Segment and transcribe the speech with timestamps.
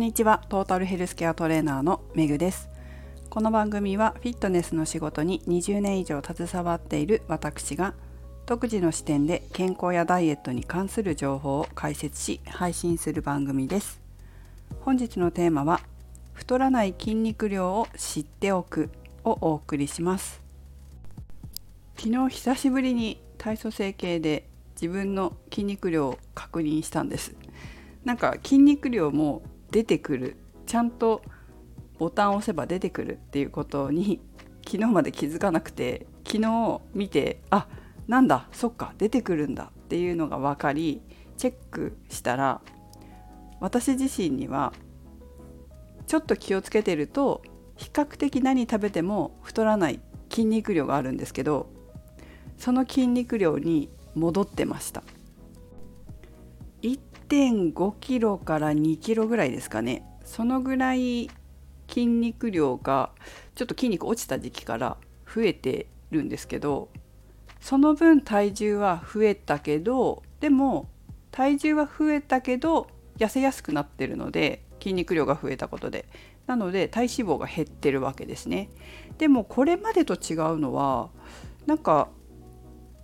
[0.00, 0.42] んにちは。
[0.48, 2.70] トータルヘルスケアトレーナーのめぐです。
[3.28, 7.92] この番組はフィットネスの仕事に20年以上携わっている私が
[8.46, 14.00] 独自の視点で健康やダイエットに関する情報を解説し配信する番組です。
[14.80, 15.82] 本日のテーマは
[16.32, 18.88] 太らない筋肉量を知っておく
[19.22, 20.40] をお送りします。
[21.98, 27.34] 昨日久しぶりに体組成計で自分の筋肉量を確認したんです。
[28.02, 31.22] なんか筋肉量も出てくるちゃんと
[31.98, 34.20] ボタンを押せば出てくるっていうことに
[34.64, 37.66] 昨日まで気づかなくて昨日見てあ
[38.06, 41.00] なんだそっか出てくるんだっていうのが分かり
[41.36, 42.60] チェックしたら
[43.60, 44.72] 私自身には
[46.06, 47.42] ちょっと気をつけてると
[47.76, 51.70] 比較的何食べても太らない筋肉量があるんですけど
[52.58, 55.02] その筋肉量に戻ってました。
[57.30, 60.04] 1.5キロから2キロぐらいですかね。
[60.24, 61.30] そのぐらい
[61.88, 63.10] 筋肉量が
[63.54, 64.96] ちょっと筋肉落ちた時期から
[65.32, 66.88] 増えてるんですけど
[67.60, 70.88] その分体重は増えたけどでも
[71.30, 76.06] 体重は増えたけど痩せやすくなってるので筋肉量が増えたことで。
[76.46, 78.70] なので体脂肪が減ってるわけですね。
[79.18, 81.10] でもこれまでと違うのは
[81.64, 82.08] なんか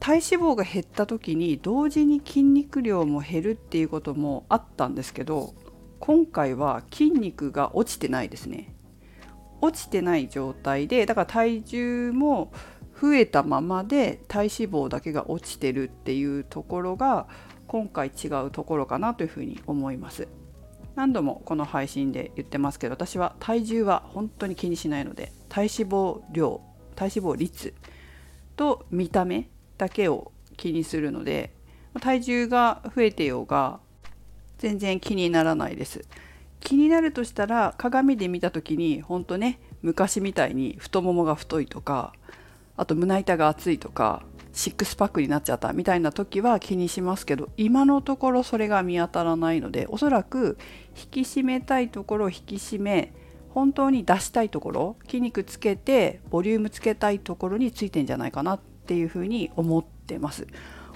[0.00, 5.54] 体脂肪が減った時に同時に筋肉量も減るっていうこともあったんですけど
[6.00, 8.74] 今回は筋肉が落ちてないですね。
[9.60, 12.50] 落ちてない状態でだから体重も
[12.98, 17.28] 増えたままで体脂肪だけが落ちてるっていうところが
[17.66, 20.28] 今回違うところかなというふうに思います。
[20.96, 26.62] 何度もこの配信で言ってますけど私は体重は本当に気にしないので体脂肪量
[26.96, 27.74] 体脂肪率
[28.56, 29.48] と見た目
[29.80, 31.50] だけを気にするので
[32.00, 33.80] 体重が増えてようが
[34.58, 36.04] 全然気にならないです。
[36.60, 42.12] 気になるとしたら鏡で見た時に本当ね昔みたいに太ももが太いとか
[42.76, 50.58] あと胸板が厚いとかシックスパックになっちゃったみたいな時は気にしますけど今のところそれが見当たらないのでおそらく
[50.94, 53.14] 引き締めたいところを引き締め
[53.54, 60.48] 本当に出したいところ筋肉つけてボリュームつけたいところについてんじゃないかなっていうふうに思ってます。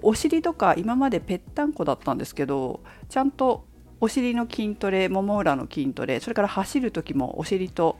[0.00, 3.66] お尻とか今までぺったんこだったんですけどちゃんと
[4.00, 7.98] お尻の筋トレもも裏の筋トレそれから走る時もお尻と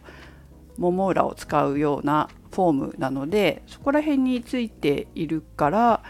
[0.78, 6.02] もも裏を使うようなフォームなのでそこら辺についているから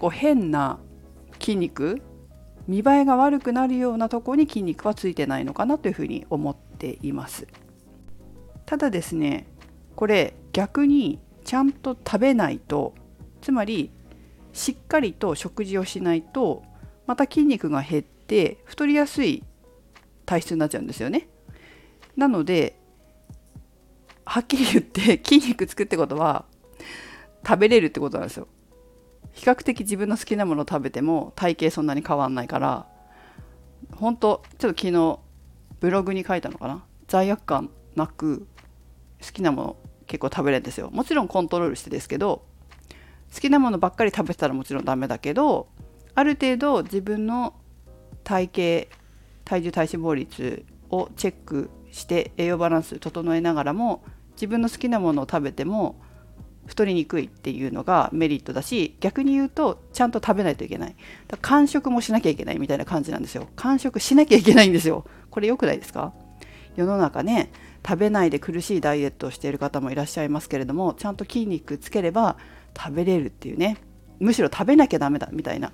[0.00, 0.80] こう変な
[1.40, 2.02] 筋肉
[2.66, 7.46] 見栄えが悪くなるようなとこに筋肉はついてないのかなというふうに思っています
[8.66, 9.46] ただですね
[9.94, 12.94] これ逆にちゃんと食べないと
[13.40, 13.90] つまり
[14.52, 16.62] しっかりと食事をしないと
[17.06, 19.44] また筋肉が減って太りやすい
[20.24, 21.28] 体質になっちゃうんですよね。
[22.16, 22.80] なので
[24.24, 26.46] はっきり言って筋肉つくってことは
[27.46, 28.48] 食べれるってことなんですよ。
[29.32, 32.86] 比較的自分の好きなものを食べても体型そんなに変わんないから
[33.96, 35.18] 本当ちょっと昨日
[35.80, 36.84] ブログに書いたのかな？
[37.06, 38.46] 罪悪感なく
[39.20, 39.76] 好きなもの
[40.06, 40.90] 結構食べれるんですよ。
[40.92, 42.44] もちろんコントロールしてですけど
[43.34, 45.68] 好きなものばっかり食べてたらもちろんダメだけど
[46.14, 47.54] ある程度自分の
[48.22, 48.96] 体型
[49.44, 56.00] 体重体脂肪率をチェックして栄養バランス整えながらも自分の好きなものを食べても
[56.66, 60.96] 太りにくいっていうのがメリットだし逆に言うとちゃんと食べないといけない。
[61.28, 63.48] だ完食もしなきゃいけないみたいな感じなんですよ。
[63.56, 65.04] 完食しなきゃいけないんですよ。
[65.30, 66.14] これ良くないですか？
[66.74, 67.52] 世の中ね
[67.86, 72.36] 食べないで苦しいダイエットをしている方もいらっしゃいますけれどもちゃんと筋肉つければ
[72.76, 73.76] 食べれるっていうね。
[74.20, 75.72] むしろ食べなきゃダメだみたいな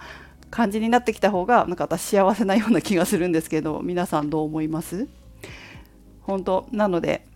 [0.51, 5.07] 感じになってきた方がなんか私幸せなような気がするんですけど皆さんどう思います？
[6.23, 7.27] 本当なので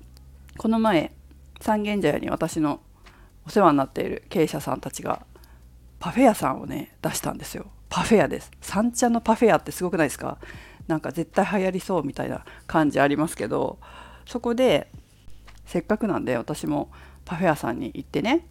[0.56, 1.12] この前
[1.60, 2.80] 三軒茶屋に私の
[3.46, 5.24] お世話になっている経営者さんたちが
[6.00, 7.66] パフェ屋さんをね出したんですよ。
[7.88, 8.50] パフェ屋です。
[8.60, 10.38] 三茶のパフェ屋ってすごくないですか？
[10.88, 13.78] なんか絶対流行りそうみたいな感じありますけど
[14.26, 14.90] そこで
[15.66, 16.90] せっかくなんで私も
[17.24, 18.46] パフェ屋さんに行ってね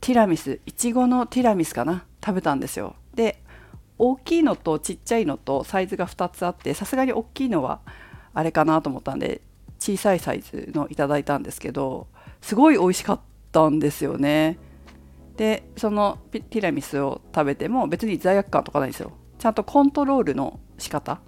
[0.00, 2.96] ティラミスいちごのティラミスかな食べたんですよ。
[3.14, 3.40] で
[3.98, 7.80] 大きいのとちっちゃいのとサイズが2つあってさすがに大きいのは
[8.34, 9.42] あれかなと思ったんで
[9.78, 12.08] 小さいサイズのいただいたんですけど
[12.40, 13.20] すごい美味しかっ
[13.52, 14.58] たんですよね。
[15.36, 19.12] でそのティラミスを食べても別に罪悪感とかないんですよ。
[19.38, 21.20] ちゃんとコントロールの仕方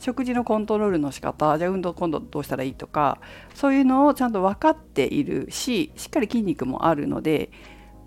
[0.00, 3.20] 食事のコントロールの仕方じゃあ運動今度どうしたらいいとか
[3.54, 7.50] そういうのをちゃんと分かっているししっかり筋肉もあるので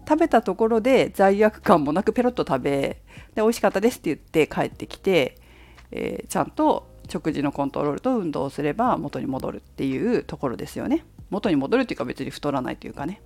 [0.08, 2.72] 食べたところで罪悪感もなくペロッと食べ
[3.36, 5.38] で美味しかったですって言って帰ってきて、
[5.92, 11.06] えー、ちゃんと食事のコントロールと運動をすれば元に戻るっていうところですよね。
[11.30, 13.22] 元に戻るっていうか別に太らないというかね。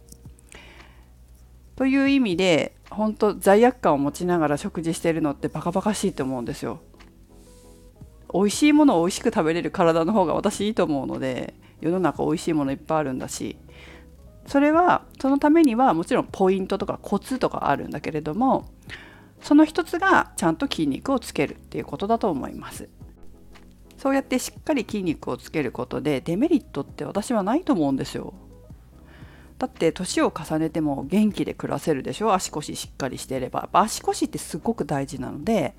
[1.76, 6.82] という意味で本当罪悪感を持ちながら食事してるのってバカバカしいと思うんですよ。
[8.34, 13.58] 美味しいものを美味しく食べれる体の方が私いいと思うので世の中美味しいものいっぱいあるんだし
[14.46, 18.70] それはそのためにはもちろんポイントとかコツとかあるんだけれども
[19.42, 22.90] その一つがちゃんと筋肉をつけるっていうことだと思います。
[23.98, 28.34] そうやってしっかり筋肉をつけることでデメリットって私はないと思うんですよ。
[29.58, 32.34] だって年を重ねても元気で暮らせるでしょ？
[32.34, 33.70] 足腰しっかりしていれば。
[33.74, 35.76] 足腰ってすごく大事なので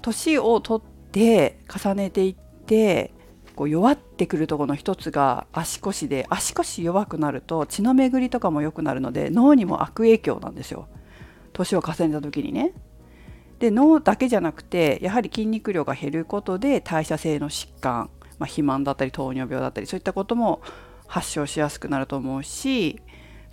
[0.00, 3.12] 年を取ってで重ねていって
[3.54, 10.88] こう弱ってくるところの一つが足腰で足腰弱くなると血の巡りとかも良くなるので脳にも悪影響なんですよ
[11.52, 12.72] 年を重ねた時にね。
[13.60, 20.60] で脳だけじゃなくてやはり筋肉量が減ることで代謝性の疾患、まあ、肥満だったり糖尿病だったりそういったことも
[21.06, 23.00] 発症しやすくなると思うし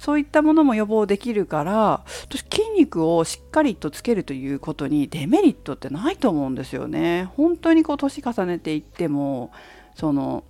[0.01, 2.01] そういったものも予防できるから
[2.50, 7.30] 筋肉をしっかりとつけるということにデメリットってないと思うんですよね。
[7.38, 9.51] 本当にこう年重ねていっても
[9.94, 10.44] その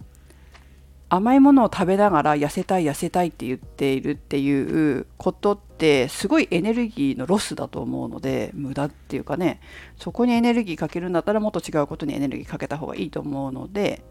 [1.09, 9.59] 甘いものを食べながら痩せたい痩せたいって言っているっていうことってすごいエネルギーのロスだと思うので無駄っていうかね
[9.97, 14.01] そこにエネルギーかけるんだったらもっと違うことにエネルギーかけた方がいいと思うので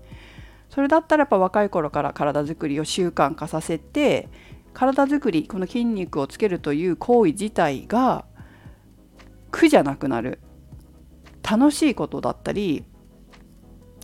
[0.69, 4.29] それだったらやっぱ若い頃から体づくりを習慣化させて
[4.73, 8.25] 体づくりこの筋肉をつけるという行為自体が
[9.51, 10.39] 苦じゃなくなる。
[11.43, 12.85] 楽しいことだったり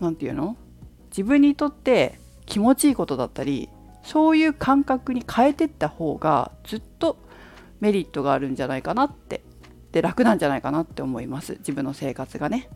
[0.01, 0.57] 何て言うの？
[1.11, 3.69] 自分にとって気持ちいいことだったり
[4.03, 7.19] そういう感覚に変えてった方がずっと
[7.81, 9.43] メリットがあるんじゃないかなって。
[9.93, 11.55] で楽なんじゃないかなって思います。
[11.55, 12.69] 自分の生活がね。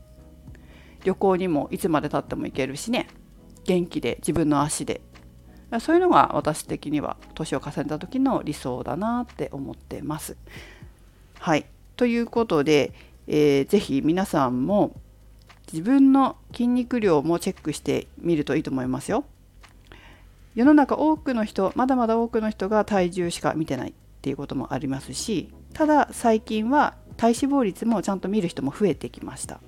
[1.05, 3.09] 旅行にもいつまでたっても行けるしね。
[3.65, 5.03] 元気で自分の足で。
[5.79, 10.37] そういうのが私的には年を重ねた時の理想だなって思ってます。
[11.39, 12.93] はいということで、
[13.29, 14.97] えー、ぜひ皆さんも
[15.73, 19.25] 自分の筋肉量もチェックしてみるといいと思いますよ。
[20.57, 29.61] 世の中多くの人まだまだ多くの人が体重しか見てないっていうこともありますしただ最近は体脂肪率もちゃんと見る人も増えてきました。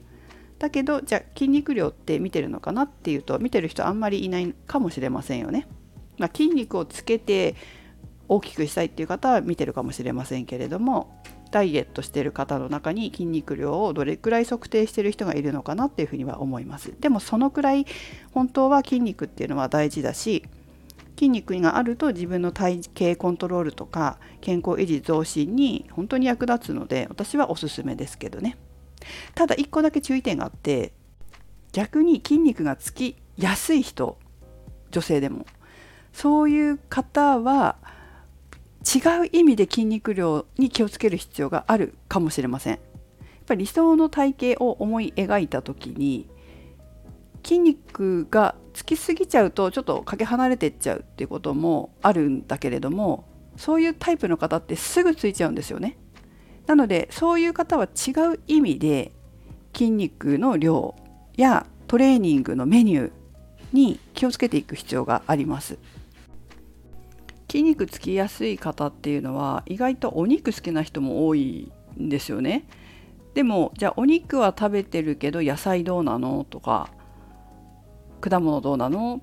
[0.58, 5.66] だけどじゃあ筋肉量って見てるのかなっていうと見てる人あんまりいないかもしれませんよね。
[6.22, 7.56] まあ、筋肉をつけて
[8.28, 11.20] 大きくしたいっていう方は見てるかもしれませんけれども
[11.50, 17.86] ダイエットしてる方の中に筋肉量をどれくらい測定してる人がいるのかなっていうふうには思いますでもそのくらい
[18.32, 20.44] 本当は筋肉っていうのは大事だし
[21.16, 28.56] 筋肉があると自分の体型コントロールとか健康維持増進に本当に役立つので私はおすすめですけどね。
[29.34, 30.92] ただ1個だけ注意点があって
[31.72, 34.18] 逆に筋肉がつきやすい人
[34.92, 35.46] 女性でも
[36.12, 37.76] そういう方は
[38.82, 42.74] 違う意味で筋肉量に気をつける必要があるかもしれません。
[42.74, 42.80] やっ
[43.46, 46.28] ぱり理想の体型を思い描いた時に
[47.44, 53.24] 筋肉がつきすぎちゃうとちょっとかけ離れてっちゃうっていうこともあるんだけれども
[53.56, 55.98] そういうタイプの方ってすぐついちゃうんですよね。
[56.66, 59.12] なのでそういう方は違う意味で
[59.74, 60.94] 筋肉の量
[61.36, 63.12] やトレーニングのメニュー
[63.72, 65.78] に気をつけていく必要があります。
[67.52, 72.64] 筋肉つきやすい方っていうのは意外とお肉好きな人も多いんですよね。
[73.34, 76.88] でもじゃあお肉は食べてるけど野菜どうなのとか
[78.22, 79.20] 果物どうなの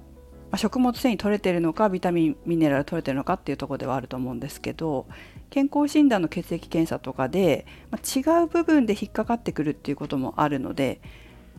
[0.51, 5.07] まあ、食物繊維取れてるのかビタミンミネラル取れてるのかっていうとこではあると思うんですけど
[5.51, 11.01] 健康診断の血液検査とかで、まあ、違う部分で引っかかってくるっていうこともあるので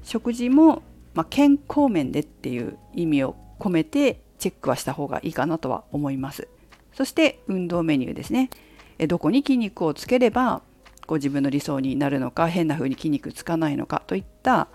[0.02, 0.82] 食事も、
[1.14, 6.48] まあ、健康面でっていう意味を込めてチェックはした方がいいかなとは思います
[6.94, 8.50] そして運動メニューですね
[9.08, 10.62] どこに筋肉をつければ
[11.06, 14.68] ご自分の理想になるのか変な風に筋肉つかないのかといった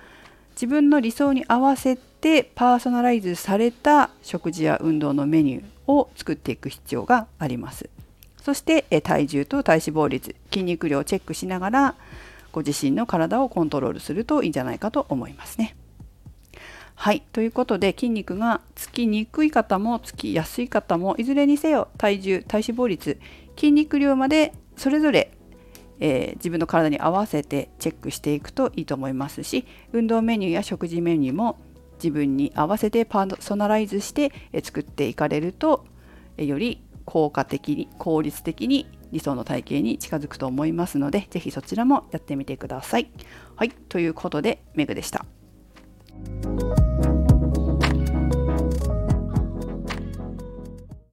[0.56, 7.90] 自分の理想に合わせてパーソナライズされた食事や運動のメニューを作っていく必要があります。
[8.42, 11.96] そして体重と体脂肪率筋肉量をチェックしながら
[12.52, 15.76] ご自身の体をコントロールするといいんじゃないかと思いますね。
[16.96, 23.20] はいということで筋肉がつきにくい方もつきやすい方もいずれにせよ体重体脂肪率
[23.56, 25.32] 筋肉量までそれぞれ
[26.00, 31.58] えー、自分の体に合わせてチェックしていくといいと思いますし運動メニューや食事メニューも
[31.96, 35.86] 自分に合わせてパーソナライズして作っていかれると
[36.38, 43.10] より効果的に効率的に理想の体型に近づくと思いますので是非そちらもやってみてください。
[43.56, 45.26] はいということでメグでした。